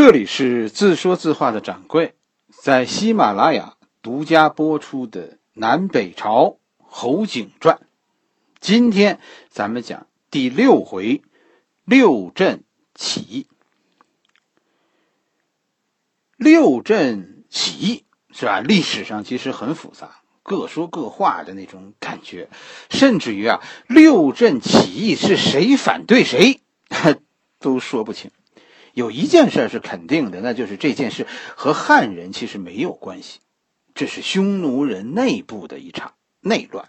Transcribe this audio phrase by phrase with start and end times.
[0.00, 2.14] 这里是自说自话的掌柜，
[2.50, 7.74] 在喜马拉雅独家播出的《南北朝侯景传》，
[8.60, 9.18] 今天
[9.50, 11.20] 咱们讲第六回
[11.84, 12.62] 六镇
[12.94, 13.48] 起义。
[16.36, 18.60] 六镇起义是吧？
[18.60, 22.48] 历史上其实很复杂，各说各话的那种感觉，
[22.88, 26.60] 甚至于啊，六镇起义是谁反对谁，
[27.58, 28.30] 都说不清。
[28.98, 33.38] 有一件事是肯定的，那就是这件事和汉人其实没有关系，
[33.94, 36.88] 这是匈奴人内部的一场内乱。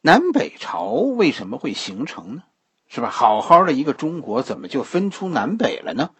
[0.00, 2.44] 南北朝为什么会形成呢？
[2.86, 3.10] 是吧？
[3.10, 6.10] 好好的一个中国，怎么就分出南北了呢？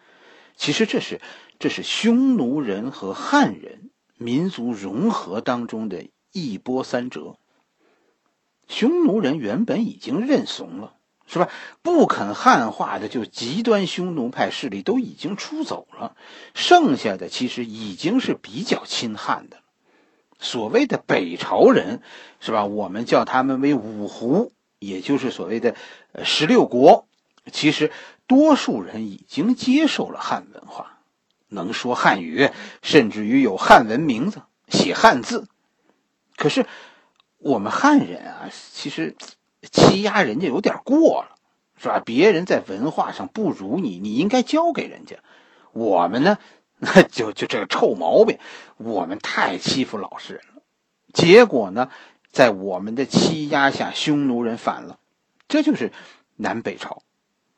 [0.57, 1.21] 其实这是
[1.57, 7.37] 这是匈奴人和汉人民族融合当中的一波三折。
[8.67, 10.97] 匈奴人原本已经认怂了。
[11.33, 11.49] 是吧？
[11.81, 16.15] 不肯汉化的，就极端匈奴派势力都已经出走了，
[16.53, 19.57] 剩下的其实已经是比较亲汉的。
[20.37, 22.03] 所谓的北朝人，
[22.39, 22.65] 是吧？
[22.65, 25.75] 我们叫他们为五胡，也就是所谓的
[26.23, 27.07] 十六国。
[27.51, 27.91] 其实
[28.27, 30.99] 多数人已经接受了汉文化，
[31.47, 32.51] 能说汉语，
[32.83, 35.47] 甚至于有汉文名字、写汉字。
[36.37, 36.67] 可是
[37.39, 39.15] 我们汉人啊，其实。
[39.71, 41.35] 欺压人家有点过了，
[41.77, 42.01] 是吧？
[42.03, 45.17] 别人在文化上不如你，你应该教给人家。
[45.71, 46.37] 我们呢，
[47.11, 48.37] 就就这个臭毛病，
[48.77, 50.61] 我们太欺负老实人了。
[51.13, 51.89] 结果呢，
[52.31, 54.99] 在我们的欺压下，匈奴人反了。
[55.47, 55.91] 这就是
[56.35, 57.03] 南北朝，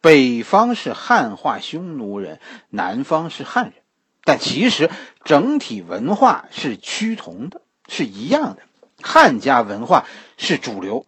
[0.01, 2.39] 北方是汉化匈奴人，
[2.69, 3.73] 南方是汉人，
[4.23, 4.89] 但其实
[5.23, 8.63] 整体文化是趋同的，是一样的。
[9.01, 10.05] 汉家文化
[10.37, 11.05] 是主流。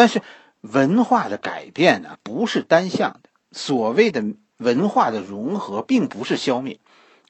[0.00, 0.22] 但是
[0.62, 3.28] 文化的改变呢，不是单向的。
[3.52, 4.24] 所谓的
[4.56, 6.80] 文化的融合，并不是消灭，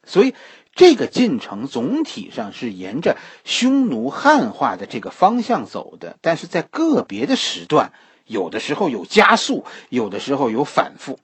[0.05, 0.37] 所以
[0.73, 6.17] 这个进程总体上是沿着匈奴汉化的这个方向走的。
[6.21, 7.93] 但是在个别的时段，
[8.25, 11.19] 有的时候有加速，有的时候有反复。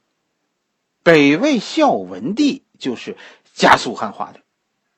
[1.05, 3.17] 北魏孝文帝就是
[3.55, 4.41] 加速汉化的，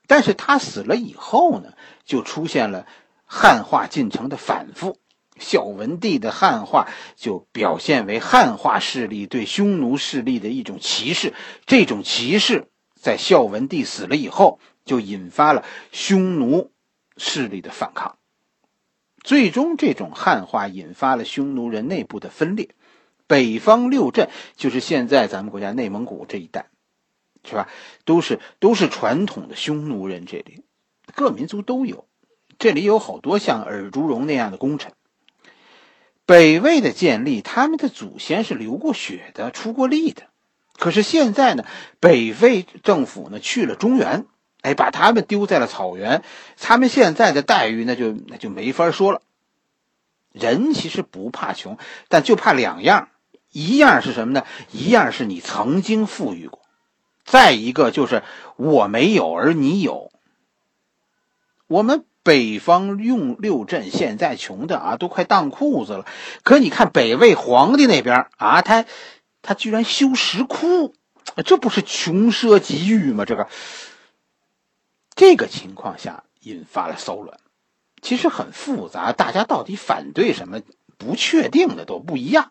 [0.06, 1.74] 但是他死了以后呢，
[2.06, 2.86] 就出现了
[3.26, 4.96] 汉化进程的反复。
[5.38, 11.34] 孝文帝的汉化就表现为汉化势力对匈奴势力的一种歧视，
[11.66, 16.72] 这种歧视在孝文帝死了以后，就引发了匈奴
[17.16, 18.18] 势力的反抗，
[19.22, 22.70] 最终这种汉化引发了匈奴人内部的分裂。
[23.26, 26.70] 北方六镇就是现在咱们国家内蒙古这一带，
[27.44, 27.68] 是吧？
[28.04, 30.64] 都是都是传统的匈奴人，这里
[31.14, 32.08] 各民族都有，
[32.58, 34.94] 这里有好多像尔朱荣那样的功臣。
[36.28, 40.24] 北魏的建立，他们的祖先是流过血的、出过力的。
[40.76, 41.64] 可是现在呢，
[42.00, 44.26] 北魏政府呢去了中原，
[44.60, 46.22] 哎，把他们丢在了草原。
[46.58, 49.22] 他们现在的待遇，那就那就没法说了。
[50.30, 51.78] 人其实不怕穷，
[52.08, 53.08] 但就怕两样：
[53.50, 54.44] 一样是什么呢？
[54.70, 56.60] 一样是你曾经富裕过；
[57.24, 58.22] 再一个就是
[58.56, 60.12] 我没有而你有。
[61.68, 62.04] 我们。
[62.22, 66.06] 北方用六镇现在穷的啊，都快当裤子了。
[66.42, 68.84] 可你看北魏皇帝那边啊，他
[69.42, 70.94] 他居然修石窟，
[71.44, 73.24] 这不是穷奢极欲吗？
[73.24, 73.48] 这个
[75.14, 77.38] 这个情况下引发了骚乱，
[78.02, 79.12] 其实很复杂。
[79.12, 80.60] 大家到底反对什么？
[80.98, 82.50] 不确定的都不一样。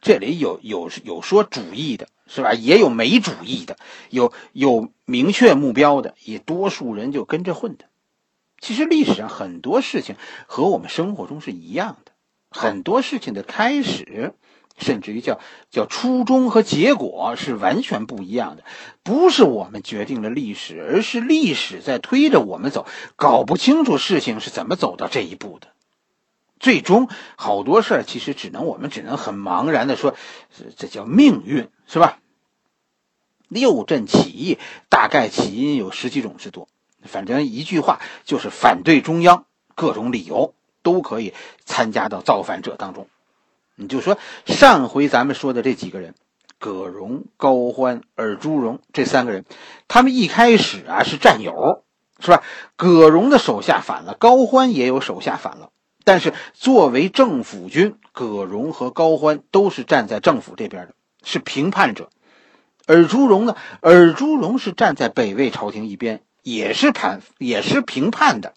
[0.00, 2.54] 这里有有有说主义的，是吧？
[2.54, 3.76] 也有没主义的，
[4.08, 7.84] 有有明确目标的，也多数人就跟着混的。
[8.60, 12.12] 其实历史上很多事情和我们生活中是一样的，
[12.50, 14.34] 很多事情的开始，
[14.78, 15.40] 甚至于叫
[15.70, 18.64] 叫初衷和结果是完全不一样的。
[19.02, 22.86] 不是我们决定了历史，而是历史在推着我们走。
[23.14, 25.68] 搞不清楚事情是怎么走到这一步的，
[26.58, 30.16] 最终好多事儿其实只能我们只能很茫然的说，
[30.76, 32.18] 这叫命运，是吧？
[33.48, 36.68] 六镇起义大概起因有十几种之多。
[37.06, 39.44] 反正一句话就是反对中央，
[39.74, 43.08] 各种理由都可以参加到造反者当中。
[43.74, 46.14] 你就说上回咱们说的这几个人，
[46.58, 49.44] 葛荣、高欢、尔朱荣这三个人，
[49.86, 51.84] 他们一开始啊是战友，
[52.18, 52.42] 是吧？
[52.76, 55.70] 葛荣的手下反了，高欢也有手下反了，
[56.04, 62.08] 但是作为政府军，葛荣和高欢都是站在政府这边的，是平叛者。
[62.86, 63.56] 尔朱荣呢？
[63.80, 66.22] 尔朱荣是站在北魏朝廷一边。
[66.46, 68.54] 也是叛，也是平叛的。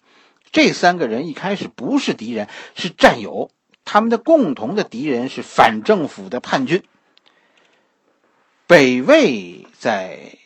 [0.52, 3.50] 这三个人一开始不是敌人，是战友。
[3.84, 6.84] 他们的共同的敌人是反政府的叛军。
[8.68, 10.38] 北魏在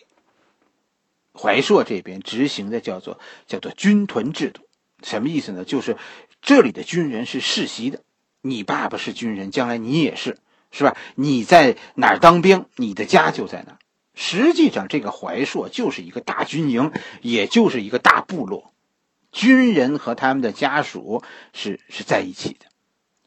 [1.35, 4.63] 怀朔这边执行的叫做叫做军屯制度，
[5.03, 5.67] 什么意思呢？
[5.67, 5.99] 就是
[6.41, 8.01] 这里的军人是世袭的，
[8.41, 10.39] 你爸爸是军人，将来你也是，
[10.71, 10.97] 是吧？
[11.15, 13.79] 你在哪儿当兵，你的家就在哪儿。
[14.15, 18.73] 实际上，这个怀朔就是一个大军营，也就是一个大部落，
[19.33, 21.23] 军人和他们的家属
[21.53, 22.67] 是是在一起的。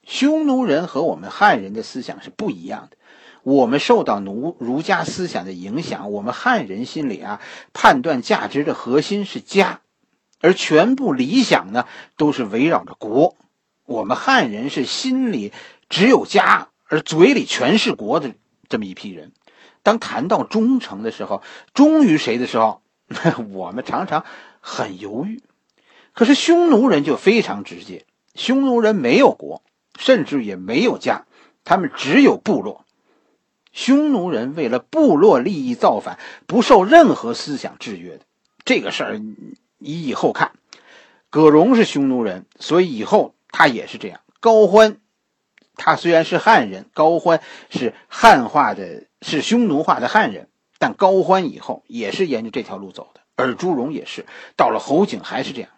[0.06, 2.98] 匈奴人和我们汉人的思想是不一样的，
[3.44, 7.42] 我们受到奴儒家思想的影响，我们汉人心里啊，
[7.74, 9.82] 判断价值的核心是家，
[10.40, 11.86] 而全部理想呢
[12.16, 13.36] 都是围绕着国。
[13.86, 15.52] 我们汉人是心里
[15.90, 18.34] 只有家，而嘴里全是国的
[18.70, 19.34] 这么一批人。
[19.84, 21.42] 当谈到忠诚的时候，
[21.74, 22.82] 忠于谁的时候，
[23.52, 24.26] 我们常常
[24.60, 25.42] 很犹豫。
[26.14, 29.62] 可是匈奴人就非常直接，匈奴人没有国，
[29.98, 31.26] 甚至也没有家，
[31.64, 32.84] 他们只有部落。
[33.72, 38.26] 匈奴人为了部落利益造反，不受任何思想制约的。
[38.66, 39.22] 这个事儿，
[39.78, 40.54] 你以后看，
[41.30, 44.20] 葛荣是匈奴人，所以以后他也是这样。
[44.40, 44.98] 高欢。
[45.78, 53.22] 他虽然是汉人，高欢是汉化的，是匈奴化的汉人，但高欢以后也是沿着这条路走的。
[53.36, 54.26] 而朱荣也是，
[54.56, 55.70] 到了侯景还是这样。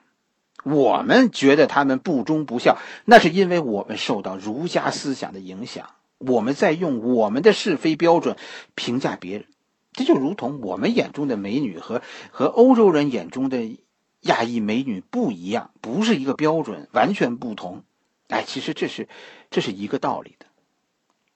[0.64, 8.36] 我们觉得他们不忠不孝，那是因为我们受到儒家思想的影响，我们在用我们的是非标准
[8.76, 9.46] 评价别人。
[9.94, 13.78] 这就如同我们眼中的美女和和欧洲人眼中的
[14.22, 17.84] 亚裔美女不一样，不是一个标准，完全不同。
[18.30, 19.08] 哎，其实这是，
[19.50, 20.46] 这是一个道理的。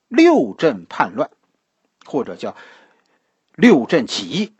[0.07, 1.31] 六镇叛乱，
[2.05, 2.55] 或者叫
[3.55, 4.53] 六镇起义，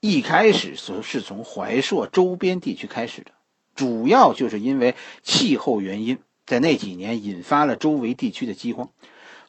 [0.00, 3.32] 一开始是是从怀朔周边地区开始的，
[3.74, 8.88] 主要就是因为气候原因，在那几年引发了周围地区的饥荒。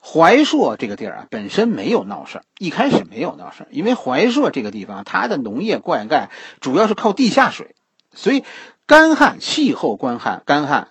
[0.02, 6.28] 怀朔这个地儿啊，本身没有闹事儿，一开始没有闹事儿，因为怀朔这个地方，它的农业灌溉
[6.60, 7.76] 主要是靠地下水，
[8.14, 8.44] 所以
[8.86, 10.90] 干旱，气候干旱，干旱。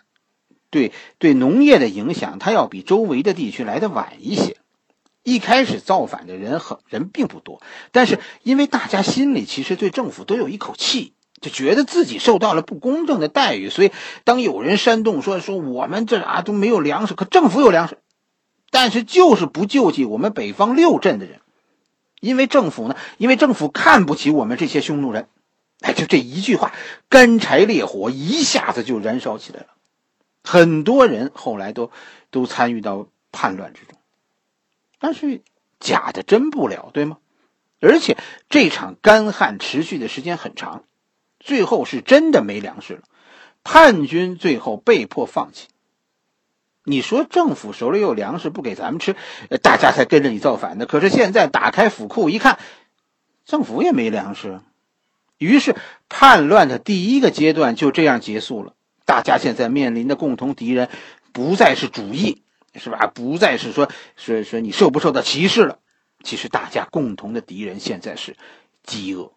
[0.75, 4.57] 对对，农业的影响，它要比周围的地区来的晚一些。
[5.23, 7.63] 一开始造反的人很人并不多，
[7.93, 13.93] 但是因为大家心里其实对政府都有一口气，就觉得自己受到了不公正的待遇，所以
[14.25, 17.99] 当有人煽动说说我们这啊都没有粮食，可政府有粮食，
[18.73, 21.39] 但是就是不救济我们北方六镇的人，
[22.21, 25.29] 因为政府呢，因为政府看不起我们这些匈奴人，
[25.83, 26.73] 哎，就这一句话，
[27.09, 29.67] 干柴烈火一下子就燃烧起来了。
[30.45, 31.91] 很多人后来都
[32.31, 33.99] 都参与到叛乱之中，
[35.01, 35.41] 但是
[35.81, 37.17] 假的真不了，对吗？
[37.81, 38.17] 而且
[38.49, 40.85] 这场干旱持续的时间很长，
[41.41, 43.03] 最后是真的没粮食了，
[43.63, 45.69] 叛军最后被迫放弃。
[46.85, 49.17] 你说政府手里有粮食不给咱们吃，
[49.63, 50.85] 大家才跟着你造反的。
[50.85, 52.59] 可是现在打开府库一看，
[53.47, 54.61] 政府也没粮食，
[55.39, 55.75] 于是
[56.11, 58.74] 叛乱的第一个阶段就这样结束了。
[59.05, 60.89] 大家现在面临的共同敌人，
[61.33, 62.43] 不再是主义，
[62.75, 63.07] 是吧？
[63.07, 65.79] 不再是说说说你受不受到歧视了。
[66.23, 68.37] 其实大家共同的敌人现在是
[68.83, 69.33] 饥饿。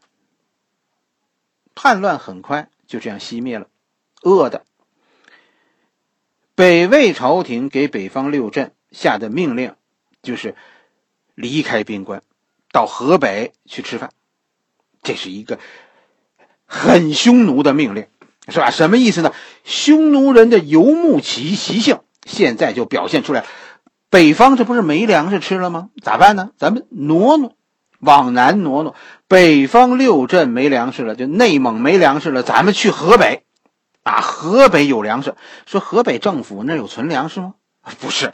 [1.75, 3.67] 叛乱很快就这样熄灭了，
[4.21, 4.63] 饿的。
[6.55, 9.75] 北魏朝廷给北方六镇下的命令，
[10.23, 10.55] 就是
[11.35, 12.23] 离开边关，
[12.71, 14.11] 到河北去吃饭。
[15.03, 15.59] 这是一个
[16.65, 18.07] 很匈奴的命令。
[18.49, 18.71] 是吧？
[18.71, 19.33] 什么意思呢？
[19.63, 23.45] 匈奴人的游牧习习性现在就表现出来。
[24.09, 25.89] 北方这不是没粮食吃了吗？
[26.01, 26.51] 咋办呢？
[26.57, 27.53] 咱们挪挪，
[27.99, 28.95] 往南挪挪。
[29.27, 33.43] 北方六镇没粮食了，就内蒙没粮食了，咱们去河北，
[34.03, 35.35] 啊，河北有粮食。
[35.65, 37.55] 说河北政府那有存粮食吗？
[37.99, 38.33] 不是，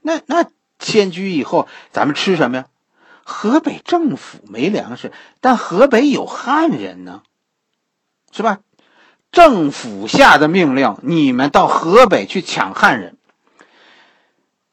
[0.00, 0.46] 那那
[0.80, 2.66] 迁居以后，咱们吃什么呀？
[3.24, 7.22] 河北政府没粮食，但河北有汉人呢，
[8.32, 8.58] 是吧？
[9.32, 13.16] 政府下的命令，你们到河北去抢汉人。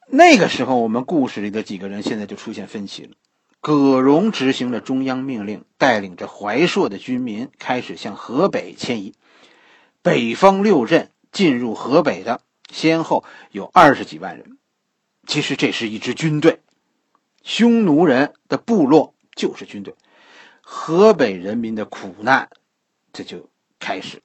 [0.06, 3.12] 那个时候，我们故事里的几个人现在就出现分歧了。
[3.62, 9.14] 葛荣执行了中央命令，带领着怀朔的军民开始向河北迁移。
[10.02, 14.58] 北方六镇进入河北的，先后有二十几万人。
[15.26, 16.60] 其实这是一支军队，
[17.42, 19.94] 匈奴人的部落就是军队。
[20.60, 22.50] 河北人民的苦难，
[23.12, 23.48] 这就
[23.78, 24.22] 开始了。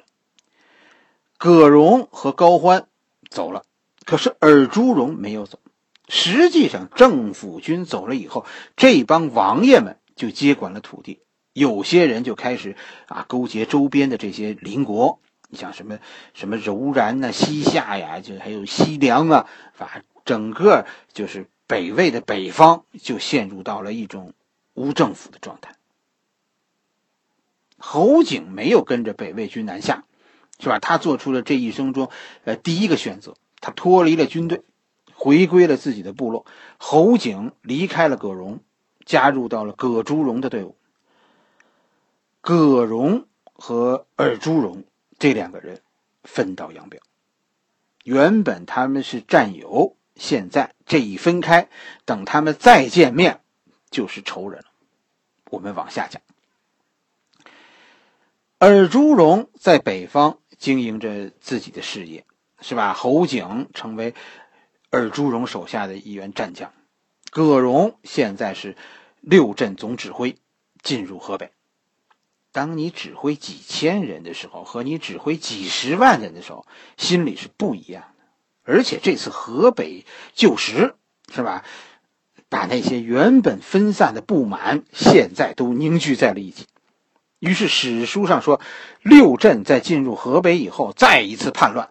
[1.38, 2.88] 葛荣和高欢
[3.30, 3.63] 走了，
[4.06, 5.60] 可是尔朱荣没有走。
[6.08, 11.20] 实际上，政府军走了以后，这帮王爷们就接管了土地。
[11.51, 12.75] 有些人就开始
[13.08, 16.00] 啊，勾结周边的这些邻国，你像什么
[16.34, 24.34] 什么柔然呐、西夏呀，就还有西凉啊，啊，整个就是北魏的北方就陷入到了一种
[24.74, 25.75] 无政府的状态。
[27.77, 30.04] 侯景没有跟着北魏军南下，
[30.59, 30.79] 是吧？
[30.79, 32.09] 他做出了这一生中，
[32.43, 34.63] 呃，第一个选择，他脱离了军队，
[35.13, 36.45] 回归了自己的部落。
[36.77, 38.62] 侯景离开了葛荣，
[39.05, 40.75] 加入到了葛朱荣的队伍。
[42.41, 44.83] 葛荣和尔朱荣
[45.17, 45.81] 这两个人
[46.24, 47.00] 分道扬镳，
[48.03, 51.67] 原本他们是战友，现在这一分开，
[52.05, 53.41] 等他们再见面，
[53.89, 54.67] 就是仇人了。
[55.50, 56.21] 我们往下讲。
[58.57, 62.25] 尔朱荣在北方经营着自己的事业，
[62.62, 62.93] 是吧？
[62.93, 64.13] 侯景成为
[64.89, 66.74] 尔朱荣手下的一员战将，
[67.29, 68.75] 葛荣现在是
[69.19, 70.38] 六镇总指挥，
[70.81, 71.51] 进入河北。
[72.51, 76.65] 当你指挥几千人的时候，和你指挥几十万人的时候，
[76.97, 78.24] 心里是不一样的。
[78.63, 80.95] 而且这次河北救时，
[81.33, 81.65] 是吧？
[82.47, 86.65] 把那些原本分散的不满，现在都凝聚在了一起。
[87.46, 88.60] 于是史书上说，
[89.04, 91.90] 六镇在进入河北以后，再一次叛乱。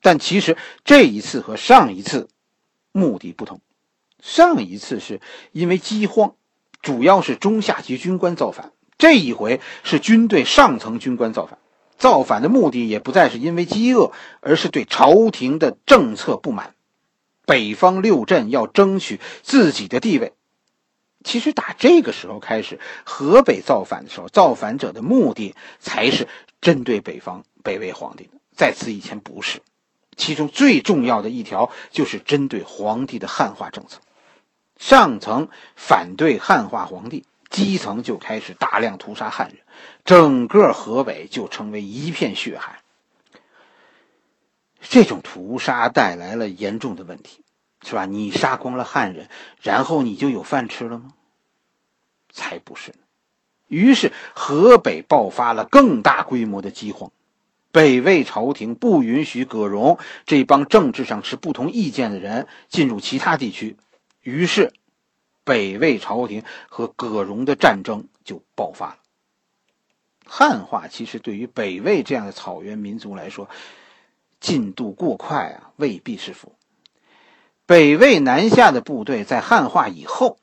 [0.00, 2.28] 但其实这一次和上一次
[2.90, 3.60] 目的不同。
[4.22, 5.20] 上一次是
[5.52, 6.36] 因为饥荒，
[6.80, 11.58] 主要是中下级军官造反；这一回是军队上层军官造反。
[11.98, 16.72] 造反的目的也不再是因为饥饿，而是对朝廷的政策不满。
[17.44, 20.32] 北方六镇要争取自己的地位。
[21.28, 26.26] 其实打这个时候开始，河北造反的时候，造反者的目的才是
[26.62, 28.30] 针对北方北魏皇帝的。
[28.56, 29.60] 在此以前不是，
[30.16, 34.00] 其中最重要的一条就是针对皇帝的汉化政策。
[34.78, 39.58] 上层反对汉化皇帝，基层就开始大量屠杀汉人，
[40.06, 42.80] 整个河北就成为一片血海。
[44.80, 47.44] 这种屠杀带来了严重的问题，
[47.84, 48.06] 是吧？
[48.06, 49.28] 你杀光了汉人，
[49.60, 51.12] 然后你就有饭吃了吗？
[52.38, 52.98] 才不是呢！
[53.66, 57.10] 于是河北爆发了更大规模的饥荒。
[57.70, 63.76] 北魏朝廷不允许葛荣这帮政治上持不同意见的人进入其他地区，
[64.22, 64.72] 于是
[65.44, 68.98] 北魏朝廷和葛荣的战争就爆发了。
[70.24, 73.50] 汉化其实对于北魏这样的草原民族来说，
[74.40, 76.54] 进度过快啊，未必是福。
[77.66, 80.38] 北魏南下的部队在汉化以后。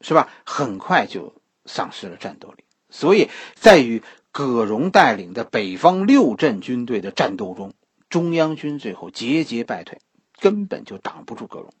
[0.00, 0.28] 是吧？
[0.44, 1.34] 很快就
[1.66, 4.02] 丧失了战斗力，所以在与
[4.32, 7.74] 葛荣带领的北方六镇军队的战斗中，
[8.08, 10.00] 中央军最后节节败退，
[10.40, 11.72] 根本就挡不住葛荣。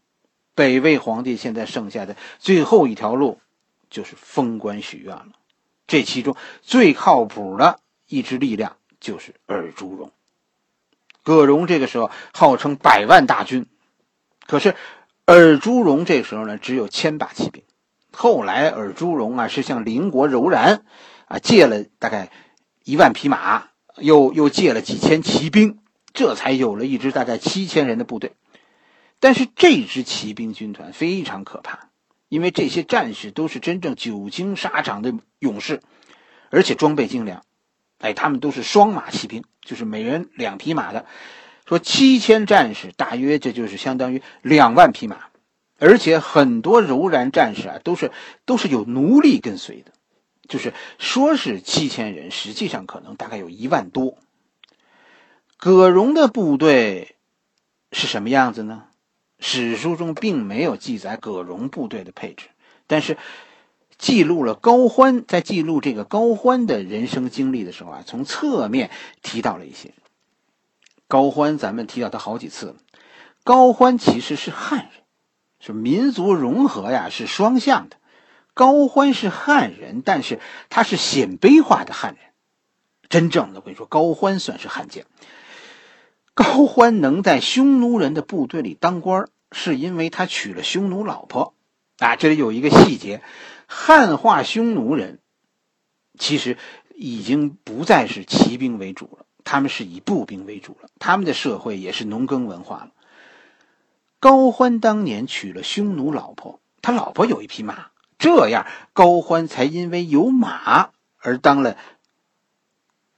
[0.54, 3.40] 北魏皇帝现在剩下的最后一条路，
[3.88, 5.28] 就是封官许愿了。
[5.86, 10.12] 这其中最靠谱的一支力量就是尔朱荣。
[11.22, 13.66] 葛荣这个时候号称百万大军，
[14.46, 14.74] 可是
[15.24, 17.62] 尔朱荣这时候呢，只有千把骑兵。
[18.12, 20.84] 后来，尔朱荣啊是向邻国柔然，
[21.26, 22.30] 啊借了大概
[22.84, 25.78] 一万匹马，又又借了几千骑兵，
[26.12, 28.32] 这才有了一支大概七千人的部队。
[29.20, 31.90] 但是这支骑兵军团非常可怕，
[32.28, 35.80] 因为这些战士都是真正久经沙场的勇士，
[36.50, 37.42] 而且装备精良。
[37.98, 41.04] 哎，他们都是双马骑兵，就是每人两匹马的。
[41.66, 45.29] 说七千战士，大约这就是相当于两万匹马。
[45.80, 48.12] 而且很多柔然战士啊，都是
[48.44, 49.92] 都是有奴隶跟随的，
[50.46, 54.18] 就是说是七千人，实际上可能大概有一万多。
[55.56, 57.16] 葛荣的部队
[57.92, 58.84] 是什么样子呢？
[59.38, 62.48] 史书中并没有记载葛荣部队的配置，
[62.86, 63.16] 但是
[63.96, 68.90] 记录了高欢在记录这个高欢的人生经历的时候啊，从侧面
[69.22, 69.94] 提到了一些。
[71.08, 72.76] 高欢咱们提到他好几次了，
[73.44, 74.88] 高欢其实是汉人。
[75.60, 77.96] 是民族融合呀，是双向的。
[78.54, 82.24] 高欢是汉人，但是他是鲜卑化的汉人。
[83.08, 85.06] 真正的我跟你说，高欢算是汉奸。
[86.34, 91.54] 高欢能在匈奴人的部队里当官，是因为他娶了匈奴老婆。
[91.98, 93.22] 啊，这里有一个细节：
[93.66, 95.20] 汉化匈奴人
[96.18, 96.56] 其实
[96.94, 100.88] 已经不再是骑兵为主了，他们是以步兵为主了。
[100.98, 102.90] 他们的社会也是农耕文化了。
[104.20, 107.86] 高欢当年娶了匈奴老婆，他老婆有一匹马，
[108.18, 111.78] 这样高欢才因为有马而当了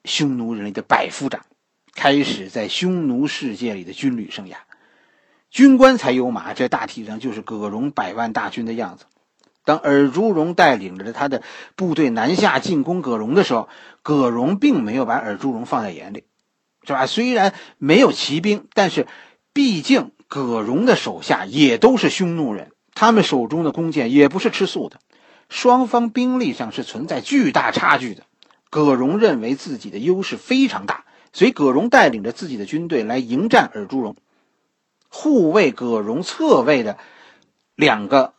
[0.04, 1.44] 匈奴人的百夫长，
[1.92, 4.54] 开始在匈奴世界里的军旅生涯。
[5.50, 9.06] 军官才有马，这大体上就是葛荣百万大军的样子。
[9.64, 11.42] 当尔朱荣带领着他的
[11.74, 13.68] 部队南下进攻葛荣的时候，
[14.02, 16.22] 葛荣并没有把尔朱荣放在眼里，
[16.84, 17.06] 是吧？
[17.06, 19.08] 虽然没有骑兵，但是
[19.52, 20.12] 毕竟。
[20.32, 24.98] 葛荣的手下也都是匈奴人，他们手中的弓箭也不是吃素的。
[25.50, 28.24] 双方兵力上是存在巨大差距的。
[28.70, 34.16] 葛荣认为自己的优势非常大，所以葛荣带领着自己的军队来迎战尔朱荣。
[35.10, 36.96] 护卫葛荣侧位的
[37.76, 38.32] 两个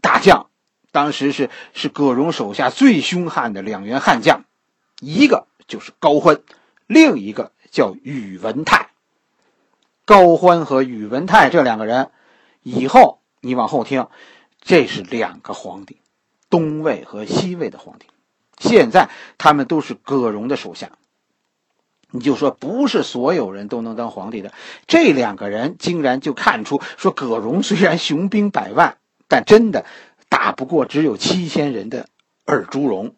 [0.00, 0.46] 大将，
[0.92, 4.44] 当时是是葛荣手下最凶悍的两员悍将，
[5.00, 6.38] 一个就是高欢，
[6.86, 8.89] 另一个叫宇文泰。
[10.10, 12.10] 高欢和宇文泰这两个人，
[12.64, 14.08] 以后你往后听，
[14.60, 16.00] 这是两个皇帝，
[16.48, 18.06] 东魏和西魏的皇帝。
[18.58, 20.90] 现在他们都是葛荣的手下。
[22.10, 24.52] 你就说不是所有人都能当皇帝的，
[24.88, 28.96] 这两个人竟然就看出说葛荣虽然雄兵百万，
[29.28, 29.86] 但真的
[30.28, 32.08] 打不过只有七千人的
[32.46, 33.14] 尔朱荣。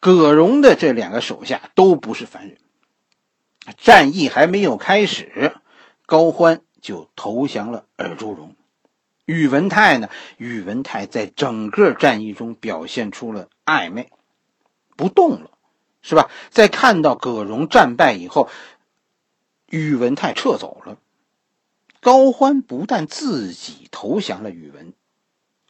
[0.00, 2.56] 葛荣的这两个手下都不是凡人。
[3.76, 5.52] 战役还没有开始。
[6.06, 8.54] 高欢就投降了尔朱荣，
[9.24, 10.08] 宇文泰呢？
[10.36, 14.10] 宇文泰在整个战役中表现出了暧昧，
[14.96, 15.50] 不动了，
[16.02, 16.30] 是吧？
[16.50, 18.48] 在看到葛荣战败以后，
[19.68, 20.96] 宇文泰撤走了。
[22.00, 24.94] 高欢不但自己投降了宇文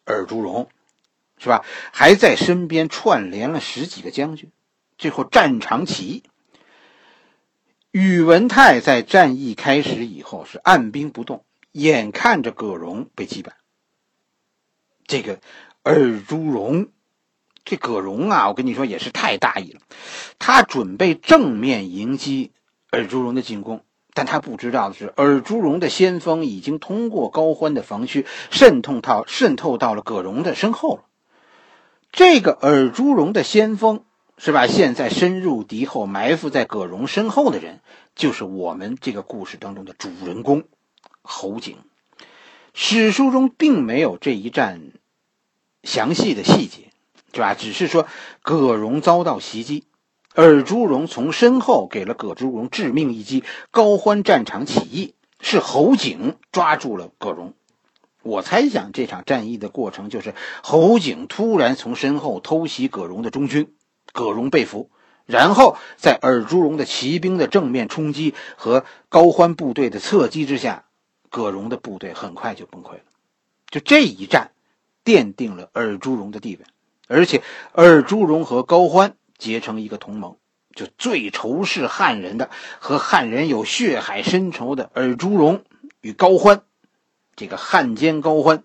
[0.04, 0.68] 尔朱荣，
[1.38, 1.64] 是吧？
[1.92, 4.52] 还在身边串联了十几个将军，
[4.98, 6.22] 最后战场起义。
[7.98, 13.54] 宇文泰在战役开始以后是按兵不动，眼看着葛荣被击败。
[15.06, 15.40] 这个
[15.82, 16.88] 尔朱荣，
[17.64, 19.80] 这葛荣啊，我跟你说也是太大意了。
[20.38, 22.52] 他准备正面迎击
[22.90, 31.04] 尔朱荣的进攻，但他不知道的是，尔朱荣的先锋已经通过高欢的防区渗透到渗透到了葛荣的身后了。
[32.12, 34.04] 这个尔朱荣的先锋。
[34.38, 34.66] 是吧？
[34.66, 37.80] 现在深入敌后，埋伏在葛荣身后的人，
[38.14, 40.64] 就是我们这个故事当中的主人公
[41.22, 41.78] 侯景。
[42.74, 44.92] 史书中并没有这一战
[45.82, 46.90] 详细的细节，
[47.32, 47.54] 是吧？
[47.54, 48.06] 只是说
[48.42, 49.84] 葛荣遭到袭击，
[50.34, 57.54] 尔朱荣从身后给了葛朱荣致命一击，高欢战场起义，是侯景抓住了葛荣。
[58.22, 63.72] 我猜想这场战役的过程就是侯景突然从身后偷袭葛荣的中军。
[64.16, 64.88] 葛荣被俘，
[65.26, 70.86] 然后在尔朱荣的骑兵的正面冲击和高欢部队的侧击之下，
[71.28, 73.00] 葛荣的部队很快就崩溃了。
[73.68, 74.52] 就这一战，
[75.04, 76.64] 奠定了尔朱荣的地位，
[77.08, 80.38] 而且尔朱荣和高欢结成一个同盟，
[80.74, 82.48] 就最仇视汉人的
[82.78, 85.62] 和汉人有血海深仇的尔朱荣
[86.00, 86.62] 与高欢，
[87.34, 88.64] 这个汉奸高欢，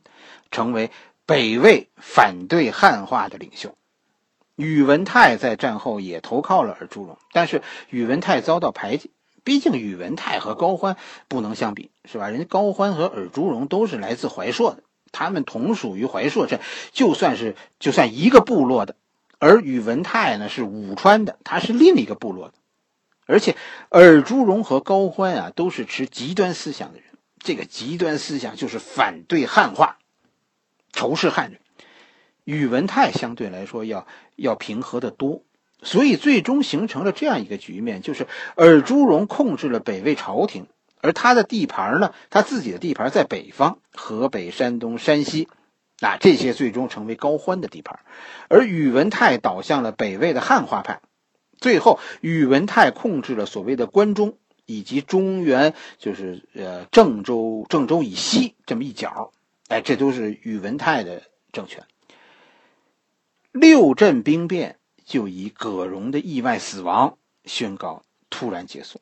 [0.50, 0.92] 成为
[1.26, 3.76] 北魏反对汉化的领袖。
[4.56, 9.12] 宇文泰在战后也投靠了尔朱荣，但是宇文泰遭到排挤。
[9.44, 12.30] 毕竟宇文泰和高欢不能相比，是吧？
[12.30, 16.60] 人家高欢和尔朱荣都是来自怀朔的，他们同属于怀朔镇，
[16.92, 18.96] 就算是就算一个部落的。
[19.40, 22.54] 而宇文泰呢是武川的，他是另一个部落的。
[23.26, 23.56] 而且
[23.90, 27.08] 尔朱荣和高欢啊都是持极端思想的人，
[27.40, 29.98] 这个极端思想就是反对汉化，
[30.94, 31.62] 仇视汉人。
[32.52, 35.44] 宇文泰相对来说要要平和的多，
[35.82, 40.68] 所以最终形成了这样一个局面，就是尔朱荣控制了北魏朝廷，
[41.00, 45.48] 而他的地盘呢，他自己的地盘在北方，河北、山东、山西，
[46.02, 48.02] 啊，这些最终成为高欢的地盘，
[48.50, 51.00] 而宇文泰倒向了北魏的汉化派，
[51.58, 59.32] 最后宇文泰控制了所谓的关中以及中原，就是呃郑州郑州以西这么一角，
[59.70, 61.86] 哎，这都是宇文泰的政权。
[63.52, 69.02] 六镇兵变就以葛荣的意外死亡宣告突然结束。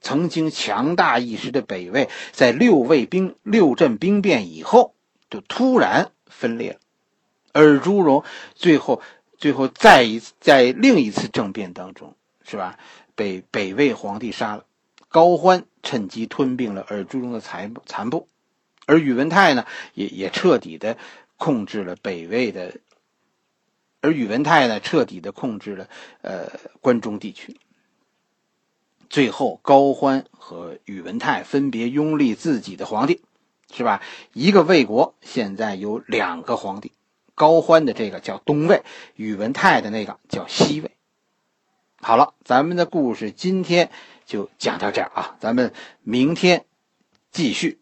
[0.00, 4.94] 曾经强大一时的北魏，在六卫兵六镇兵变以后，
[5.30, 6.80] 就突然分裂了。
[7.52, 9.00] 尔朱荣最后
[9.38, 12.78] 最后再一次在另一次政变当中，是吧？
[13.14, 14.64] 被北魏皇帝杀了。
[15.08, 18.26] 高欢趁机吞并了尔朱荣的残残部，
[18.86, 20.98] 而宇文泰呢，也也彻底的
[21.36, 22.74] 控制了北魏的。
[24.04, 25.88] 而宇文泰呢，彻底的控制了
[26.20, 26.46] 呃
[26.82, 27.58] 关中地区。
[29.08, 33.22] 最后，高欢和宇文泰分别拥立自己的皇帝，
[33.72, 34.02] 是吧？
[34.34, 36.92] 一个魏国现在有两个皇帝，
[37.34, 38.82] 高欢的这个叫东魏，
[39.16, 40.90] 宇文泰的那个叫西魏。
[41.96, 43.90] 好了，咱们的故事今天
[44.26, 46.66] 就讲到这儿啊，咱们明天
[47.30, 47.80] 继续。